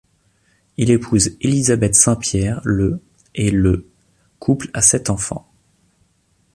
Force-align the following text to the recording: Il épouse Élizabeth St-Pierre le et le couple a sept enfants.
Il 0.77 0.89
épouse 0.89 1.37
Élizabeth 1.41 1.93
St-Pierre 1.93 2.59
le 2.63 2.99
et 3.35 3.51
le 3.51 3.85
couple 4.39 4.67
a 4.73 4.81
sept 4.81 5.11
enfants. 5.11 5.47